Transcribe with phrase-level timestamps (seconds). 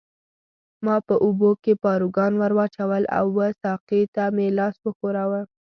[0.85, 5.41] ما په اوبو کې پاروګان ورواچول او وه ساقي ته مې لاس وښوراوه.